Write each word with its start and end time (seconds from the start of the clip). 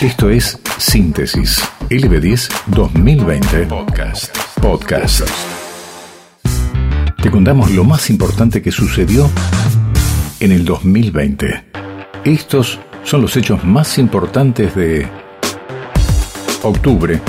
Esto 0.00 0.30
es 0.30 0.58
Síntesis 0.78 1.62
LB10 1.90 2.48
2020 2.68 3.66
Podcast. 3.66 4.34
Podcast. 4.58 5.28
Te 7.22 7.30
contamos 7.30 7.70
lo 7.72 7.84
más 7.84 8.08
importante 8.08 8.62
que 8.62 8.72
sucedió 8.72 9.28
en 10.40 10.52
el 10.52 10.64
2020. 10.64 11.64
Estos 12.24 12.78
son 13.04 13.20
los 13.20 13.36
hechos 13.36 13.62
más 13.62 13.98
importantes 13.98 14.74
de 14.74 15.06
octubre 16.62 17.20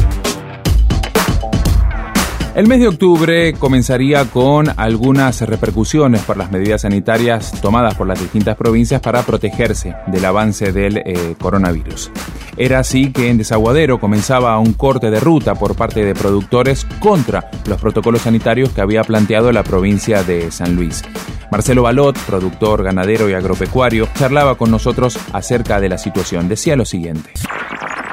el 2.53 2.67
mes 2.67 2.79
de 2.79 2.87
octubre 2.89 3.53
comenzaría 3.53 4.25
con 4.25 4.67
algunas 4.77 5.41
repercusiones 5.41 6.21
por 6.21 6.35
las 6.37 6.51
medidas 6.51 6.81
sanitarias 6.81 7.59
tomadas 7.61 7.95
por 7.95 8.07
las 8.07 8.19
distintas 8.19 8.57
provincias 8.57 8.99
para 8.99 9.23
protegerse 9.23 9.95
del 10.07 10.25
avance 10.25 10.73
del 10.73 10.97
eh, 10.97 11.35
coronavirus. 11.39 12.11
Era 12.57 12.79
así 12.79 13.11
que 13.11 13.29
en 13.29 13.37
Desaguadero 13.37 13.99
comenzaba 13.99 14.59
un 14.59 14.73
corte 14.73 15.09
de 15.09 15.19
ruta 15.19 15.55
por 15.55 15.75
parte 15.75 16.03
de 16.03 16.13
productores 16.13 16.85
contra 16.99 17.49
los 17.65 17.79
protocolos 17.79 18.23
sanitarios 18.23 18.69
que 18.71 18.81
había 18.81 19.03
planteado 19.03 19.51
la 19.51 19.63
provincia 19.63 20.23
de 20.23 20.51
San 20.51 20.75
Luis. 20.75 21.03
Marcelo 21.51 21.83
Balot, 21.83 22.17
productor 22.19 22.83
ganadero 22.83 23.29
y 23.29 23.33
agropecuario, 23.33 24.07
charlaba 24.15 24.55
con 24.55 24.71
nosotros 24.71 25.17
acerca 25.33 25.79
de 25.79 25.89
la 25.89 25.97
situación. 25.97 26.49
Decía 26.49 26.75
lo 26.75 26.85
siguiente 26.85 27.31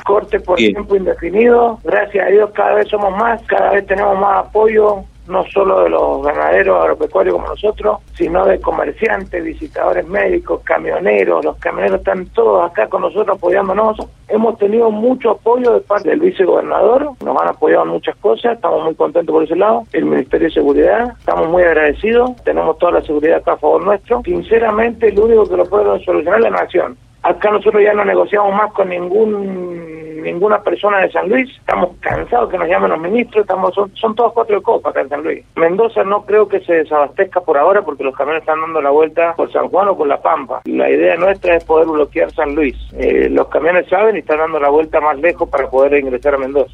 corte 0.08 0.40
por 0.40 0.56
tiempo 0.56 0.96
indefinido. 0.96 1.78
Gracias 1.84 2.26
a 2.26 2.30
Dios 2.30 2.50
cada 2.54 2.76
vez 2.76 2.88
somos 2.88 3.14
más, 3.14 3.42
cada 3.42 3.72
vez 3.72 3.86
tenemos 3.86 4.18
más 4.18 4.46
apoyo, 4.46 5.04
no 5.26 5.44
solo 5.52 5.82
de 5.82 5.90
los 5.90 6.22
ganaderos 6.22 6.80
agropecuarios 6.80 7.34
como 7.34 7.46
nosotros, 7.46 7.98
sino 8.14 8.46
de 8.46 8.58
comerciantes, 8.58 9.44
visitadores 9.44 10.08
médicos, 10.08 10.62
camioneros. 10.64 11.44
Los 11.44 11.58
camioneros 11.58 11.98
están 11.98 12.24
todos 12.28 12.70
acá 12.70 12.88
con 12.88 13.02
nosotros 13.02 13.36
apoyándonos. 13.36 13.98
Hemos 14.28 14.56
tenido 14.56 14.90
mucho 14.90 15.32
apoyo 15.32 15.74
de 15.74 15.80
parte 15.80 16.08
del 16.08 16.20
vicegobernador, 16.20 17.12
nos 17.22 17.42
han 17.42 17.48
apoyado 17.48 17.84
en 17.84 17.90
muchas 17.90 18.16
cosas, 18.16 18.54
estamos 18.54 18.84
muy 18.84 18.94
contentos 18.94 19.34
por 19.34 19.44
ese 19.44 19.56
lado. 19.56 19.84
El 19.92 20.06
Ministerio 20.06 20.48
de 20.48 20.54
Seguridad, 20.54 21.16
estamos 21.18 21.50
muy 21.50 21.64
agradecidos, 21.64 22.34
tenemos 22.44 22.78
toda 22.78 22.92
la 22.92 23.02
seguridad 23.02 23.36
acá 23.36 23.52
a 23.52 23.56
favor 23.58 23.84
nuestro. 23.84 24.22
Sinceramente, 24.24 25.08
el 25.08 25.18
único 25.18 25.46
que 25.46 25.56
lo 25.58 25.66
puede 25.66 26.02
solucionar 26.02 26.38
es 26.38 26.44
la 26.44 26.50
nación. 26.62 26.96
Acá 27.22 27.50
nosotros 27.50 27.82
ya 27.82 27.92
no 27.94 28.04
negociamos 28.04 28.54
más 28.54 28.72
con 28.72 28.88
ningún 28.88 29.98
ninguna 30.22 30.62
persona 30.62 30.98
de 30.98 31.10
San 31.10 31.28
Luis. 31.28 31.50
Estamos 31.58 31.96
cansados 32.00 32.50
que 32.50 32.58
nos 32.58 32.68
llamen 32.68 32.90
los 32.90 33.00
ministros. 33.00 33.42
Estamos 33.42 33.74
son, 33.74 34.14
todos 34.14 34.32
cuatro 34.32 34.56
de 34.56 34.62
copa 34.62 34.90
acá 34.90 35.00
en 35.00 35.08
San 35.08 35.22
Luis. 35.22 35.44
Mendoza 35.56 36.04
no 36.04 36.24
creo 36.24 36.48
que 36.48 36.60
se 36.60 36.74
desabastezca 36.74 37.40
por 37.40 37.56
ahora 37.56 37.82
porque 37.82 38.04
los 38.04 38.14
camiones 38.14 38.42
están 38.42 38.60
dando 38.60 38.80
la 38.80 38.90
vuelta 38.90 39.34
por 39.36 39.50
San 39.52 39.68
Juan 39.68 39.88
o 39.88 39.96
por 39.96 40.06
La 40.06 40.20
Pampa. 40.20 40.62
La 40.64 40.90
idea 40.90 41.16
nuestra 41.16 41.56
es 41.56 41.64
poder 41.64 41.86
bloquear 41.88 42.30
San 42.32 42.54
Luis. 42.54 42.76
Eh, 42.92 43.28
los 43.30 43.48
camiones 43.48 43.88
saben 43.88 44.16
y 44.16 44.20
están 44.20 44.38
dando 44.38 44.60
la 44.60 44.70
vuelta 44.70 45.00
más 45.00 45.18
lejos 45.18 45.48
para 45.48 45.68
poder 45.68 45.98
ingresar 45.98 46.34
a 46.34 46.38
Mendoza. 46.38 46.72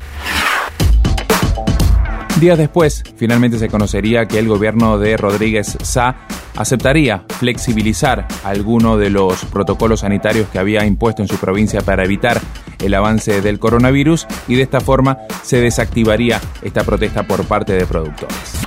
Días 2.45 2.59
después, 2.59 3.03
finalmente 3.17 3.59
se 3.59 3.71
conocería 3.71 4.29
que 4.29 4.39
el 4.39 4.49
gobierno 4.49 4.99
de 4.99 5.17
Rodríguez 5.17 5.79
Sá 5.83 6.27
aceptaría 6.55 7.25
flexibilizar 7.39 8.29
alguno 8.45 8.99
de 8.99 9.09
los 9.09 9.47
protocolos 9.47 10.01
sanitarios 10.01 10.49
que 10.51 10.59
había 10.59 10.85
impuesto 10.85 11.23
en 11.23 11.29
su 11.29 11.39
provincia 11.39 11.81
para 11.81 12.05
evitar 12.05 12.39
el 12.81 12.93
avance 12.93 13.41
del 13.41 13.59
coronavirus 13.59 14.27
y 14.47 14.57
de 14.57 14.63
esta 14.63 14.83
forma 14.83 15.21
se 15.43 15.63
desactivaría 15.63 16.39
esta 16.61 16.85
protesta 16.85 17.23
por 17.27 17.47
parte 17.47 17.73
de 17.73 17.87
productores. 17.87 18.64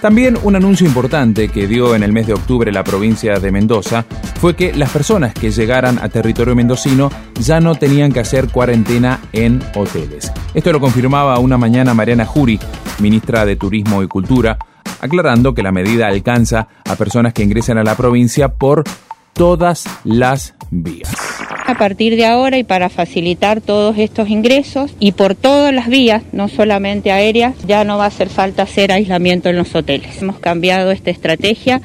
También 0.00 0.38
un 0.42 0.56
anuncio 0.56 0.86
importante 0.86 1.48
que 1.48 1.66
dio 1.66 1.94
en 1.94 2.02
el 2.02 2.12
mes 2.12 2.26
de 2.26 2.32
octubre 2.32 2.72
la 2.72 2.82
provincia 2.82 3.38
de 3.38 3.52
Mendoza 3.52 4.06
fue 4.40 4.56
que 4.56 4.72
las 4.72 4.90
personas 4.90 5.34
que 5.34 5.50
llegaran 5.50 5.98
a 5.98 6.08
territorio 6.08 6.56
mendocino 6.56 7.10
ya 7.38 7.60
no 7.60 7.74
tenían 7.74 8.10
que 8.10 8.20
hacer 8.20 8.48
cuarentena 8.48 9.20
en 9.32 9.60
hoteles. 9.74 10.32
Esto 10.54 10.72
lo 10.72 10.80
confirmaba 10.80 11.38
una 11.38 11.58
mañana 11.58 11.92
Mariana 11.92 12.24
Jury, 12.24 12.58
ministra 13.00 13.44
de 13.44 13.56
Turismo 13.56 14.02
y 14.02 14.08
Cultura, 14.08 14.58
aclarando 15.02 15.52
que 15.52 15.62
la 15.62 15.70
medida 15.70 16.06
alcanza 16.06 16.68
a 16.88 16.96
personas 16.96 17.34
que 17.34 17.42
ingresen 17.42 17.76
a 17.76 17.84
la 17.84 17.94
provincia 17.94 18.48
por 18.48 18.84
todas 19.34 19.84
las 20.04 20.54
vías. 20.70 21.10
A 21.70 21.78
partir 21.78 22.16
de 22.16 22.26
ahora 22.26 22.58
y 22.58 22.64
para 22.64 22.88
facilitar 22.88 23.60
todos 23.60 23.96
estos 23.96 24.28
ingresos 24.28 24.90
y 24.98 25.12
por 25.12 25.36
todas 25.36 25.72
las 25.72 25.86
vías, 25.86 26.24
no 26.32 26.48
solamente 26.48 27.12
aéreas, 27.12 27.54
ya 27.64 27.84
no 27.84 27.96
va 27.96 28.06
a 28.06 28.08
hacer 28.08 28.28
falta 28.28 28.64
hacer 28.64 28.90
aislamiento 28.90 29.48
en 29.48 29.56
los 29.56 29.72
hoteles. 29.72 30.20
Hemos 30.20 30.40
cambiado 30.40 30.90
esta 30.90 31.10
estrategia 31.10 31.80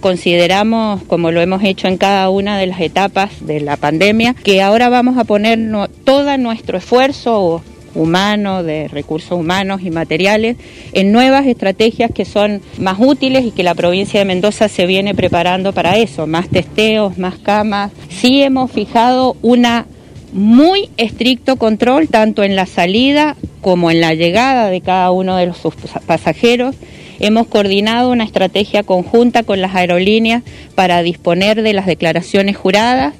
consideramos, 0.00 1.02
como 1.04 1.30
lo 1.30 1.40
hemos 1.40 1.62
hecho 1.62 1.86
en 1.86 1.98
cada 1.98 2.30
una 2.30 2.58
de 2.58 2.66
las 2.66 2.80
etapas 2.80 3.46
de 3.46 3.60
la 3.60 3.76
pandemia, 3.76 4.34
que 4.34 4.60
ahora 4.60 4.88
vamos 4.88 5.18
a 5.18 5.24
poner 5.24 5.58
todo 6.04 6.36
nuestro 6.38 6.78
esfuerzo 6.78 7.62
humano, 7.98 8.62
de 8.62 8.88
recursos 8.88 9.32
humanos 9.32 9.82
y 9.82 9.90
materiales, 9.90 10.56
en 10.92 11.12
nuevas 11.12 11.46
estrategias 11.46 12.10
que 12.14 12.24
son 12.24 12.62
más 12.78 12.98
útiles 12.98 13.44
y 13.44 13.50
que 13.50 13.62
la 13.62 13.74
provincia 13.74 14.20
de 14.20 14.24
Mendoza 14.24 14.68
se 14.68 14.86
viene 14.86 15.14
preparando 15.14 15.72
para 15.72 15.96
eso, 15.98 16.26
más 16.26 16.48
testeos, 16.48 17.18
más 17.18 17.36
camas. 17.38 17.92
Sí 18.08 18.42
hemos 18.42 18.70
fijado 18.70 19.36
una 19.42 19.86
muy 20.32 20.90
estricto 20.96 21.56
control 21.56 22.08
tanto 22.08 22.42
en 22.42 22.54
la 22.54 22.66
salida 22.66 23.36
como 23.60 23.90
en 23.90 24.00
la 24.00 24.14
llegada 24.14 24.70
de 24.70 24.80
cada 24.80 25.10
uno 25.10 25.36
de 25.36 25.46
los 25.46 25.58
pasajeros. 26.06 26.76
Hemos 27.18 27.48
coordinado 27.48 28.10
una 28.12 28.24
estrategia 28.24 28.84
conjunta 28.84 29.42
con 29.42 29.60
las 29.60 29.74
aerolíneas 29.74 30.42
para 30.74 31.02
disponer 31.02 31.62
de 31.62 31.72
las 31.72 31.86
declaraciones 31.86 32.56
juradas 32.56 33.14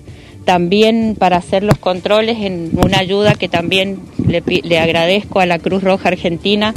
también 0.48 1.14
para 1.18 1.36
hacer 1.36 1.62
los 1.62 1.76
controles 1.76 2.38
en 2.40 2.70
una 2.82 3.00
ayuda 3.00 3.34
que 3.34 3.50
también 3.50 3.98
le, 4.26 4.78
agradezco 4.78 5.40
a 5.40 5.46
la 5.46 5.58
Cruz 5.58 5.82
Roja 5.82 6.08
Argentina. 6.08 6.72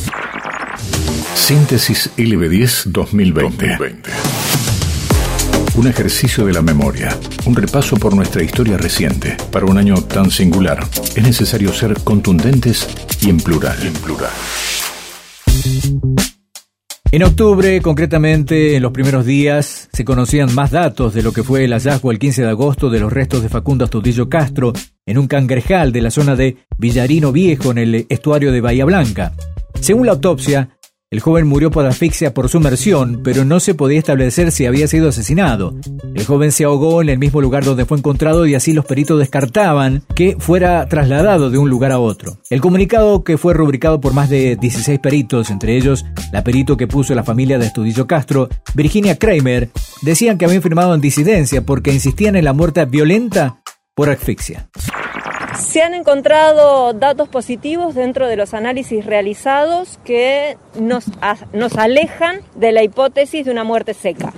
Síntesis 1.35 2.11
LB10 2.17 2.87
2020. 2.87 3.67
2020. 3.67 4.09
Un 5.75 5.87
ejercicio 5.87 6.45
de 6.45 6.51
la 6.51 6.61
memoria, 6.61 7.17
un 7.45 7.55
repaso 7.55 7.95
por 7.95 8.13
nuestra 8.13 8.43
historia 8.43 8.75
reciente. 8.75 9.37
Para 9.53 9.65
un 9.65 9.77
año 9.77 9.95
tan 10.03 10.31
singular, 10.31 10.85
es 11.15 11.23
necesario 11.23 11.71
ser 11.71 11.93
contundentes 12.03 12.89
y 13.21 13.29
en 13.29 13.37
plural. 13.37 13.77
En 13.81 13.93
plural. 13.93 14.31
En 17.13 17.23
octubre, 17.23 17.81
concretamente 17.81 18.77
en 18.77 18.83
los 18.83 18.93
primeros 18.93 19.25
días, 19.25 19.89
se 19.91 20.05
conocían 20.05 20.55
más 20.55 20.71
datos 20.71 21.13
de 21.13 21.21
lo 21.21 21.33
que 21.33 21.43
fue 21.43 21.65
el 21.65 21.73
hallazgo 21.73 22.09
el 22.09 22.19
15 22.19 22.43
de 22.43 22.47
agosto 22.47 22.89
de 22.89 23.01
los 23.01 23.11
restos 23.11 23.43
de 23.43 23.49
Facundo 23.49 23.83
Astudillo 23.83 24.29
Castro 24.29 24.71
en 25.05 25.17
un 25.17 25.27
cangrejal 25.27 25.91
de 25.91 26.01
la 26.01 26.09
zona 26.09 26.37
de 26.37 26.55
Villarino 26.77 27.33
Viejo 27.33 27.71
en 27.71 27.79
el 27.79 28.05
estuario 28.07 28.53
de 28.53 28.61
Bahía 28.61 28.85
Blanca. 28.85 29.33
Según 29.81 30.05
la 30.05 30.13
autopsia, 30.13 30.69
el 31.11 31.19
joven 31.19 31.45
murió 31.45 31.71
por 31.71 31.85
asfixia 31.85 32.33
por 32.33 32.47
sumersión, 32.47 33.19
pero 33.21 33.43
no 33.43 33.59
se 33.59 33.75
podía 33.75 33.99
establecer 33.99 34.49
si 34.49 34.65
había 34.65 34.87
sido 34.87 35.09
asesinado. 35.09 35.75
El 36.15 36.25
joven 36.25 36.53
se 36.53 36.63
ahogó 36.63 37.01
en 37.01 37.09
el 37.09 37.19
mismo 37.19 37.41
lugar 37.41 37.65
donde 37.65 37.83
fue 37.83 37.97
encontrado 37.97 38.45
y 38.45 38.55
así 38.55 38.71
los 38.71 38.85
peritos 38.85 39.19
descartaban 39.19 40.03
que 40.15 40.37
fuera 40.39 40.87
trasladado 40.87 41.49
de 41.49 41.57
un 41.57 41.69
lugar 41.69 41.91
a 41.91 41.99
otro. 41.99 42.37
El 42.49 42.61
comunicado, 42.61 43.25
que 43.25 43.37
fue 43.37 43.53
rubricado 43.53 43.99
por 43.99 44.13
más 44.13 44.29
de 44.29 44.55
16 44.55 44.99
peritos, 44.99 45.49
entre 45.49 45.75
ellos 45.75 46.05
la 46.31 46.45
perito 46.45 46.77
que 46.77 46.87
puso 46.87 47.13
la 47.13 47.25
familia 47.25 47.59
de 47.59 47.65
Estudillo 47.65 48.07
Castro, 48.07 48.47
Virginia 48.73 49.19
Kramer, 49.19 49.69
decían 50.03 50.37
que 50.37 50.45
habían 50.45 50.61
firmado 50.61 50.95
en 50.95 51.01
disidencia 51.01 51.65
porque 51.65 51.91
insistían 51.91 52.37
en 52.37 52.45
la 52.45 52.53
muerte 52.53 52.85
violenta 52.85 53.61
por 53.95 54.09
asfixia. 54.09 54.69
Se 55.55 55.81
han 55.81 55.93
encontrado 55.93 56.93
datos 56.93 57.27
positivos 57.27 57.93
dentro 57.93 58.27
de 58.27 58.35
los 58.35 58.53
análisis 58.53 59.05
realizados 59.05 59.99
que 60.05 60.57
nos, 60.79 61.05
nos 61.53 61.77
alejan 61.77 62.41
de 62.55 62.71
la 62.71 62.83
hipótesis 62.83 63.45
de 63.45 63.51
una 63.51 63.63
muerte 63.63 63.93
seca. 63.93 64.33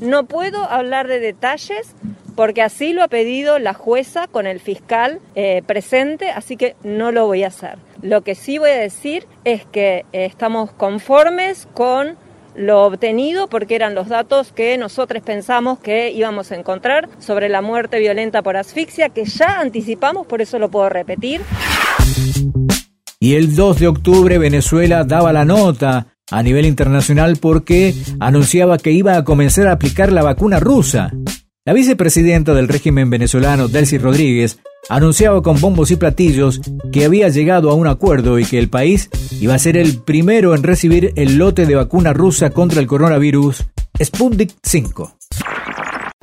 No 0.00 0.24
puedo 0.24 0.64
hablar 0.64 1.06
de 1.06 1.20
detalles 1.20 1.94
porque 2.34 2.62
así 2.62 2.92
lo 2.92 3.02
ha 3.02 3.08
pedido 3.08 3.58
la 3.58 3.74
jueza 3.74 4.26
con 4.26 4.46
el 4.46 4.58
fiscal 4.58 5.20
eh, 5.34 5.62
presente, 5.66 6.30
así 6.30 6.56
que 6.56 6.76
no 6.82 7.12
lo 7.12 7.26
voy 7.26 7.44
a 7.44 7.48
hacer. 7.48 7.78
Lo 8.02 8.22
que 8.22 8.34
sí 8.34 8.58
voy 8.58 8.70
a 8.70 8.78
decir 8.78 9.26
es 9.44 9.64
que 9.66 10.04
estamos 10.12 10.72
conformes 10.72 11.68
con 11.74 12.16
lo 12.54 12.84
obtenido 12.84 13.48
porque 13.48 13.74
eran 13.74 13.94
los 13.94 14.08
datos 14.08 14.52
que 14.52 14.78
nosotros 14.78 15.22
pensamos 15.22 15.78
que 15.78 16.10
íbamos 16.10 16.52
a 16.52 16.56
encontrar 16.56 17.08
sobre 17.18 17.48
la 17.48 17.62
muerte 17.62 17.98
violenta 17.98 18.42
por 18.42 18.56
asfixia, 18.56 19.08
que 19.08 19.24
ya 19.24 19.60
anticipamos, 19.60 20.26
por 20.26 20.40
eso 20.40 20.58
lo 20.58 20.70
puedo 20.70 20.88
repetir. 20.88 21.40
Y 23.18 23.34
el 23.34 23.54
2 23.54 23.80
de 23.80 23.88
octubre 23.88 24.38
Venezuela 24.38 25.04
daba 25.04 25.32
la 25.32 25.44
nota 25.44 26.08
a 26.30 26.42
nivel 26.42 26.66
internacional 26.66 27.38
porque 27.40 27.94
anunciaba 28.20 28.78
que 28.78 28.92
iba 28.92 29.16
a 29.16 29.24
comenzar 29.24 29.66
a 29.66 29.72
aplicar 29.72 30.12
la 30.12 30.22
vacuna 30.22 30.60
rusa. 30.60 31.10
La 31.64 31.72
vicepresidenta 31.72 32.52
del 32.52 32.68
régimen 32.68 33.08
venezolano, 33.08 33.68
Delcy 33.68 33.96
Rodríguez, 33.96 34.58
anunciaba 34.88 35.42
con 35.42 35.60
bombos 35.60 35.90
y 35.90 35.96
platillos 35.96 36.60
que 36.92 37.04
había 37.04 37.28
llegado 37.28 37.70
a 37.70 37.74
un 37.74 37.86
acuerdo 37.86 38.38
y 38.38 38.44
que 38.44 38.58
el 38.58 38.68
país 38.68 39.10
iba 39.40 39.54
a 39.54 39.58
ser 39.58 39.76
el 39.76 39.98
primero 39.98 40.54
en 40.54 40.62
recibir 40.62 41.12
el 41.16 41.36
lote 41.36 41.66
de 41.66 41.74
vacuna 41.74 42.12
rusa 42.12 42.50
contra 42.50 42.80
el 42.80 42.86
coronavirus 42.86 43.64
Sputnik 44.02 44.52
5. 44.62 45.16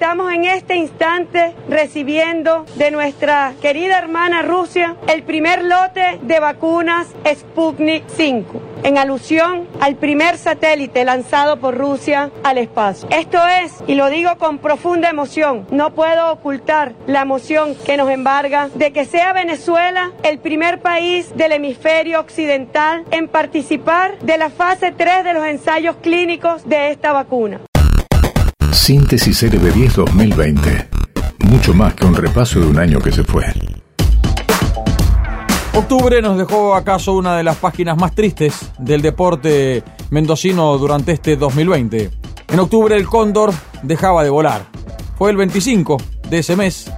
Estamos 0.01 0.33
en 0.33 0.45
este 0.45 0.77
instante 0.77 1.53
recibiendo 1.69 2.65
de 2.75 2.89
nuestra 2.89 3.53
querida 3.61 3.99
hermana 3.99 4.41
Rusia 4.41 4.95
el 5.07 5.21
primer 5.21 5.63
lote 5.63 6.17
de 6.23 6.39
vacunas 6.39 7.05
Sputnik 7.23 8.05
5 8.07 8.61
en 8.81 8.97
alusión 8.97 9.67
al 9.79 9.97
primer 9.97 10.39
satélite 10.39 11.05
lanzado 11.05 11.59
por 11.59 11.77
Rusia 11.77 12.31
al 12.43 12.57
espacio. 12.57 13.07
Esto 13.11 13.37
es, 13.47 13.75
y 13.85 13.93
lo 13.93 14.09
digo 14.09 14.39
con 14.39 14.57
profunda 14.57 15.07
emoción, 15.07 15.67
no 15.69 15.93
puedo 15.93 16.31
ocultar 16.31 16.93
la 17.05 17.21
emoción 17.21 17.75
que 17.85 17.95
nos 17.95 18.09
embarga 18.09 18.69
de 18.73 18.91
que 18.91 19.05
sea 19.05 19.33
Venezuela 19.33 20.13
el 20.23 20.39
primer 20.39 20.81
país 20.81 21.31
del 21.37 21.51
hemisferio 21.51 22.19
occidental 22.21 23.05
en 23.11 23.27
participar 23.27 24.17
de 24.17 24.39
la 24.39 24.49
fase 24.49 24.91
3 24.91 25.23
de 25.23 25.33
los 25.35 25.45
ensayos 25.45 25.97
clínicos 25.97 26.67
de 26.67 26.89
esta 26.89 27.11
vacuna. 27.11 27.61
Síntesis 28.81 29.43
LB10 29.43 29.93
2020. 29.93 30.89
Mucho 31.45 31.71
más 31.71 31.93
que 31.93 32.03
un 32.03 32.15
repaso 32.15 32.59
de 32.59 32.65
un 32.65 32.79
año 32.79 32.99
que 32.99 33.11
se 33.11 33.23
fue. 33.23 33.45
Octubre 35.75 36.19
nos 36.19 36.35
dejó 36.35 36.73
acaso 36.73 37.13
una 37.13 37.37
de 37.37 37.43
las 37.43 37.57
páginas 37.57 37.95
más 37.95 38.15
tristes 38.15 38.71
del 38.79 39.03
deporte 39.03 39.83
mendocino 40.09 40.75
durante 40.79 41.11
este 41.11 41.35
2020. 41.35 42.09
En 42.47 42.59
octubre 42.59 42.97
el 42.97 43.05
cóndor 43.05 43.53
dejaba 43.83 44.23
de 44.23 44.31
volar. 44.31 44.65
Fue 45.15 45.29
el 45.29 45.37
25 45.37 45.97
de 46.27 46.39
ese 46.39 46.55
mes. 46.55 46.91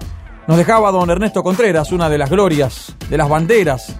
Nos 0.47 0.55
dejaba 0.55 0.89
don 0.89 1.09
Ernesto 1.09 1.43
Contreras, 1.43 1.91
una 1.91 2.07
de 2.07 2.17
las 2.17 2.29
glorias, 2.29 2.95
de 3.09 3.17
las 3.17 3.27
banderas 3.27 3.93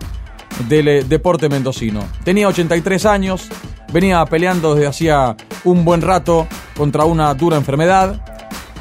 del 0.69 0.87
eh, 0.87 1.03
deporte 1.03 1.49
mendocino. 1.49 1.99
Tenía 2.23 2.47
83 2.47 3.05
años, 3.05 3.49
venía 3.91 4.23
peleando 4.25 4.73
desde 4.73 4.87
hacía 4.87 5.35
un 5.65 5.83
buen 5.83 6.01
rato 6.01 6.47
contra 6.75 7.05
una 7.05 7.33
dura 7.33 7.57
enfermedad 7.57 8.21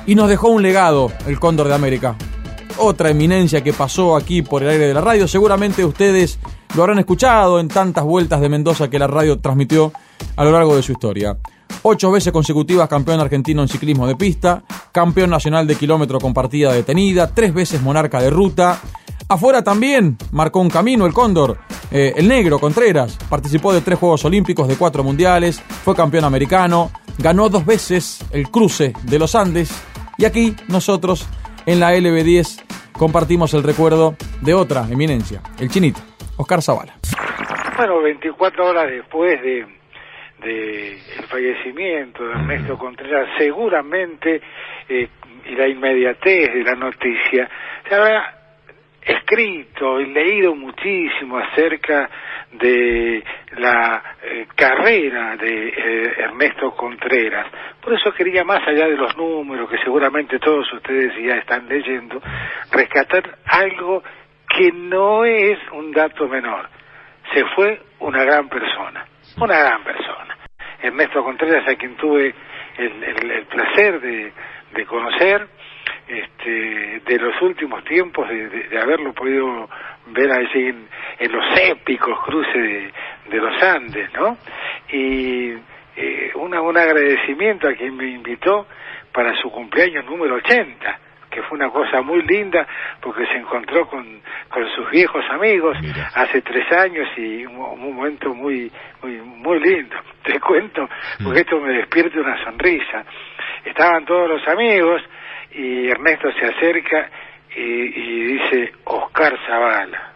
y 0.07 0.15
nos 0.15 0.29
dejó 0.29 0.49
un 0.49 0.63
legado, 0.63 1.13
el 1.27 1.39
Cóndor 1.39 1.69
de 1.69 1.75
América 1.75 2.17
otra 2.79 3.11
eminencia 3.11 3.63
que 3.63 3.73
pasó 3.73 4.17
aquí 4.17 4.43
por 4.43 4.63
el 4.63 4.71
aire 4.71 4.89
de 4.89 4.95
la 4.95 5.01
radio. 5.01 5.29
Seguramente 5.29 5.85
ustedes 5.85 6.39
lo 6.75 6.83
habrán 6.83 6.99
escuchado 6.99 7.61
en 7.61 7.69
tantas 7.69 8.05
vueltas 8.05 8.41
de 8.41 8.49
Mendoza 8.49 8.89
que 8.89 8.99
la 8.99 9.07
radio 9.07 9.39
transmitió 9.39 9.93
a 10.37 10.45
lo 10.45 10.53
largo 10.53 10.77
de 10.77 10.83
su 10.83 10.93
historia. 10.93 11.37
Ocho 11.83 12.11
veces 12.11 12.33
consecutivas 12.33 12.89
campeón 12.89 13.21
argentino 13.21 13.63
en 13.63 13.69
ciclismo 13.69 14.07
de 14.07 14.17
pista, 14.17 14.63
campeón 14.93 15.31
nacional 15.31 15.67
de 15.67 15.77
kilómetro 15.77 16.21
con 16.21 16.33
partida 16.33 16.73
detenida, 16.73 17.33
tres 17.35 17.53
veces 17.53 17.83
monarca 17.83 18.21
de 18.21 18.31
ruta. 18.31 18.81
Afuera 19.29 19.65
también 19.65 20.17
marcó 20.31 20.61
un 20.61 20.69
camino 20.69 21.07
el 21.07 21.13
Cóndor, 21.13 21.59
eh, 21.91 22.13
el 22.17 22.29
negro 22.29 22.59
Contreras, 22.59 23.19
participó 23.29 23.73
de 23.73 23.81
tres 23.81 23.99
Juegos 23.99 24.25
Olímpicos, 24.25 24.69
de 24.69 24.77
cuatro 24.77 25.03
Mundiales, 25.03 25.61
fue 25.85 25.95
campeón 25.95 26.25
americano, 26.25 26.91
ganó 27.19 27.49
dos 27.49 27.65
veces 27.67 28.25
el 28.33 28.49
cruce 28.51 28.93
de 29.05 29.19
los 29.19 29.35
Andes 29.35 29.71
y 30.19 30.25
aquí 30.25 30.55
nosotros 30.69 31.29
en 31.67 31.81
la 31.81 31.93
LB10 31.95 32.93
compartimos 32.93 33.55
el 33.55 33.63
recuerdo 33.63 34.15
de 34.41 34.55
otra 34.55 34.87
eminencia, 34.91 35.41
el 35.59 35.69
chinito, 35.69 36.01
Oscar 36.37 36.63
Zavala. 36.63 36.95
Bueno, 37.77 38.03
24 38.03 38.67
horas 38.67 38.91
después 38.91 39.41
de, 39.43 39.67
el 40.45 41.25
fallecimiento 41.29 42.25
de 42.25 42.33
Ernesto 42.33 42.77
Contreras, 42.77 43.29
seguramente, 43.39 44.41
eh, 44.89 45.09
y 45.45 45.55
la 45.55 45.69
inmediatez 45.69 46.53
de 46.53 46.63
la 46.63 46.75
noticia, 46.75 47.49
se 47.89 47.95
habrá 47.95 48.43
escrito 49.05 50.01
y 50.01 50.13
leído 50.13 50.55
muchísimo 50.55 51.39
acerca 51.39 52.09
de 52.53 53.25
la 53.57 54.03
eh, 54.23 54.47
carrera 54.55 55.37
de 55.37 55.69
eh, 55.69 56.15
Ernesto 56.19 56.73
Contreras. 56.77 57.47
Por 57.81 57.95
eso 57.95 58.13
quería, 58.13 58.45
más 58.45 58.61
allá 58.67 58.87
de 58.87 58.97
los 58.97 59.17
números 59.17 59.71
que 59.71 59.79
seguramente 59.79 60.39
todos 60.39 60.71
ustedes 60.73 61.13
ya 61.23 61.37
están 61.37 61.69
leyendo, 61.69 62.21
rescatar 62.71 63.39
algo 63.47 64.03
que 64.49 64.71
no 64.73 65.25
es 65.25 65.59
un 65.73 65.93
dato 65.93 66.29
menor. 66.29 66.69
Se 67.33 67.45
fue 67.55 67.81
una 68.01 68.23
gran 68.25 68.49
persona, 68.49 69.07
una 69.39 69.59
gran 69.59 69.83
persona. 69.83 70.37
Ernesto 70.83 71.25
Contreras, 71.25 71.67
a 71.69 71.77
quien 71.77 71.97
tuve 71.97 72.35
el, 72.77 73.47
placer 73.47 74.01
de, 74.01 74.33
de 74.75 74.87
conocer, 74.87 75.47
este, 76.09 77.01
de 77.01 77.19
los 77.19 77.41
últimos 77.43 77.85
tiempos, 77.85 78.29
de, 78.29 78.79
haberlo 78.81 79.13
podido 79.13 79.69
ver 80.07 80.31
allí 80.33 80.69
en, 80.69 80.89
los 81.29 81.45
épicos 81.59 82.19
cruces 82.25 82.93
de, 83.29 83.39
los 83.39 83.63
Andes, 83.63 84.13
¿no? 84.15 84.37
Y 84.91 85.53
eh, 85.97 86.33
una, 86.35 86.61
un 86.61 86.77
agradecimiento 86.77 87.69
a 87.69 87.75
quien 87.75 87.97
me 87.97 88.09
invitó 88.09 88.67
para 89.13 89.35
su 89.37 89.51
cumpleaños 89.51 90.05
número 90.07 90.37
80 90.37 90.99
que 91.31 91.41
fue 91.45 91.57
una 91.57 91.71
cosa 91.71 92.03
muy 92.03 92.21
linda 92.27 92.67
porque 93.01 93.25
se 93.25 93.39
encontró 93.39 93.89
con, 93.89 94.21
con 94.51 94.69
sus 94.77 94.91
viejos 94.91 95.25
amigos 95.31 95.79
hace 96.15 96.43
tres 96.43 96.71
años 96.73 97.09
y 97.17 97.47
un, 97.47 97.57
un, 97.57 97.95
momento 97.95 98.35
muy, 98.35 98.71
muy, 99.03 99.13
muy 99.17 99.59
lindo. 99.61 99.97
Te 100.23 100.39
cuento, 100.39 100.87
porque 101.25 101.41
esto 101.41 101.59
me 101.59 101.73
despierta 101.73 102.21
una 102.21 102.45
sonrisa. 102.45 103.03
Estaban 103.65 104.05
todos 104.05 104.29
los 104.29 104.47
amigos, 104.47 105.01
y 105.55 105.89
Ernesto 105.89 106.31
se 106.33 106.47
acerca 106.47 107.11
y, 107.55 108.25
dice 108.35 108.73
Oscar 108.85 109.39
Zavala, 109.47 110.12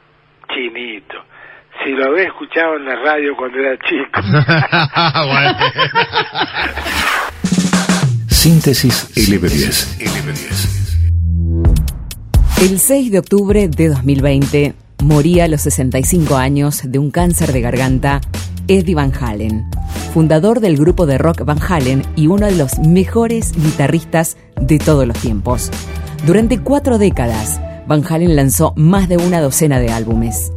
chinito. 0.49 1.17
Si 1.85 1.91
lo 1.91 2.07
había 2.07 2.25
escuchado 2.29 2.77
en 2.77 2.85
la 2.87 2.97
radio 2.97 3.37
cuando 3.37 3.59
era 3.59 3.77
chico. 3.79 4.21
Síntesis 8.29 9.15
LB10. 9.29 9.97
El 12.63 12.79
6 12.79 13.13
de 13.13 13.19
octubre 13.19 13.69
de 13.69 13.89
2020 13.89 14.75
moría 15.03 15.45
a 15.45 15.49
los 15.49 15.61
65 15.63 16.37
años 16.37 16.81
de 16.85 16.99
un 16.99 17.11
cáncer 17.11 17.53
de 17.53 17.61
garganta 17.61 18.21
Eddie 18.69 18.95
Van 18.95 19.13
Halen, 19.21 19.65
fundador 20.13 20.61
del 20.61 20.77
grupo 20.77 21.07
de 21.07 21.19
rock 21.19 21.45
Van 21.45 21.61
Halen 21.61 22.03
y 22.17 22.27
uno 22.27 22.47
de 22.47 22.57
los 22.57 22.79
mejores 22.79 23.53
guitarristas 23.53 24.37
de 24.61 24.79
todos 24.79 25.07
los 25.07 25.19
tiempos. 25.19 25.71
Durante 26.27 26.59
cuatro 26.59 26.99
décadas, 26.99 27.61
Van 27.87 28.03
Halen 28.09 28.35
lanzó 28.35 28.73
más 28.77 29.09
de 29.09 29.17
una 29.17 29.41
docena 29.41 29.79
de 29.79 29.91
álbumes. 29.91 30.53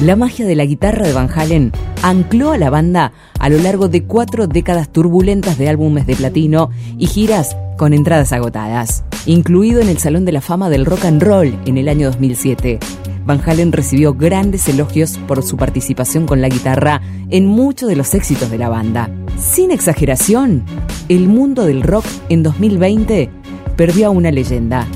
La 0.00 0.16
magia 0.16 0.46
de 0.46 0.56
la 0.56 0.64
guitarra 0.64 1.06
de 1.06 1.12
Van 1.12 1.28
Halen 1.30 1.72
ancló 2.02 2.52
a 2.52 2.58
la 2.58 2.70
banda 2.70 3.12
a 3.38 3.48
lo 3.48 3.58
largo 3.58 3.88
de 3.88 4.04
cuatro 4.04 4.46
décadas 4.46 4.90
turbulentas 4.90 5.58
de 5.58 5.68
álbumes 5.68 6.06
de 6.06 6.16
platino 6.16 6.70
y 6.96 7.06
giras 7.06 7.56
con 7.76 7.92
entradas 7.92 8.32
agotadas, 8.32 9.04
incluido 9.26 9.80
en 9.80 9.88
el 9.88 9.98
Salón 9.98 10.24
de 10.24 10.32
la 10.32 10.40
Fama 10.40 10.70
del 10.70 10.86
Rock 10.86 11.04
and 11.04 11.22
Roll 11.22 11.58
en 11.66 11.76
el 11.76 11.88
año 11.88 12.06
2007. 12.06 12.78
Van 13.26 13.40
Halen 13.44 13.70
recibió 13.70 14.14
grandes 14.14 14.68
elogios 14.68 15.18
por 15.28 15.42
su 15.42 15.56
participación 15.56 16.26
con 16.26 16.40
la 16.40 16.48
guitarra 16.48 17.02
en 17.30 17.46
muchos 17.46 17.88
de 17.88 17.96
los 17.96 18.14
éxitos 18.14 18.50
de 18.50 18.58
la 18.58 18.68
banda. 18.68 19.10
Sin 19.36 19.70
exageración, 19.70 20.64
el 21.08 21.28
mundo 21.28 21.64
del 21.64 21.82
rock 21.82 22.04
en 22.28 22.42
2020 22.42 23.30
perdió 23.76 24.08
a 24.08 24.10
una 24.10 24.30
leyenda. 24.30 24.86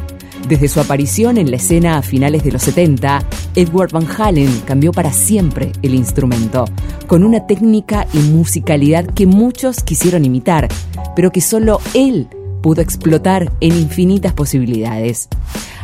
Desde 0.49 0.69
su 0.69 0.79
aparición 0.79 1.39
en 1.39 1.51
la 1.51 1.57
escena 1.57 1.99
a 1.99 2.03
finales 2.03 2.45
de 2.45 2.53
los 2.53 2.63
70, 2.63 3.25
Edward 3.57 3.91
Van 3.91 4.07
Halen 4.07 4.61
cambió 4.61 4.93
para 4.93 5.13
siempre 5.13 5.73
el 5.83 5.93
instrumento, 5.93 6.67
con 7.09 7.25
una 7.25 7.49
técnica 7.49 8.07
y 8.13 8.19
musicalidad 8.19 9.07
que 9.07 9.27
muchos 9.27 9.83
quisieron 9.83 10.25
imitar, 10.25 10.69
pero 11.17 11.33
que 11.33 11.41
solo 11.41 11.81
él 11.95 12.29
pudo 12.63 12.81
explotar 12.81 13.53
en 13.61 13.77
infinitas 13.77 14.35
posibilidades. 14.35 15.29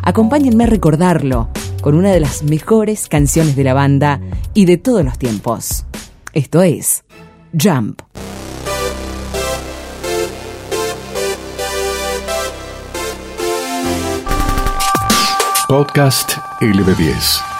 Acompáñenme 0.00 0.64
a 0.64 0.68
recordarlo 0.68 1.48
con 1.80 1.96
una 1.96 2.12
de 2.12 2.20
las 2.20 2.44
mejores 2.44 3.08
canciones 3.08 3.56
de 3.56 3.64
la 3.64 3.74
banda 3.74 4.20
y 4.54 4.66
de 4.66 4.76
todos 4.76 5.04
los 5.04 5.18
tiempos. 5.18 5.86
Esto 6.34 6.62
es 6.62 7.02
Jump. 7.52 8.00
Podcast 15.72 16.36
LB10. 16.60 17.51